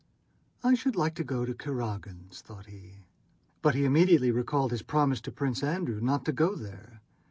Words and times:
"I 0.63 0.73
should 0.73 0.95
like 0.95 1.13
to 1.13 1.23
go 1.23 1.45
to 1.45 1.53
Kurágin's," 1.53 2.41
thought 2.41 2.65
he. 2.65 3.05
But 3.61 3.75
he 3.75 3.85
immediately 3.85 4.31
recalled 4.31 4.71
his 4.71 4.81
promise 4.81 5.21
to 5.21 5.31
Prince 5.31 5.61
Andrew 5.61 6.01
not 6.01 6.25
to 6.25 6.31
go 6.31 6.55
there. 6.55 7.01